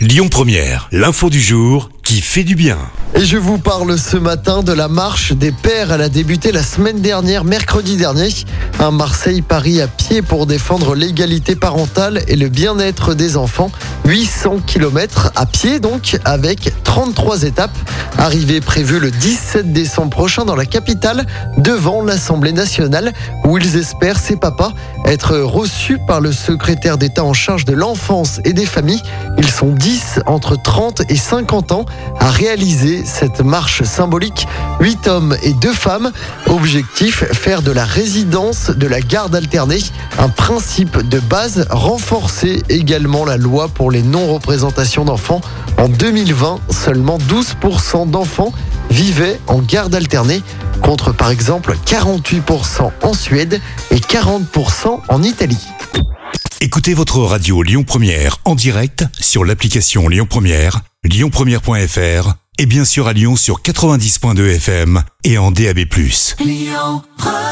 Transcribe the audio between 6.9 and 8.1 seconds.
dernière, mercredi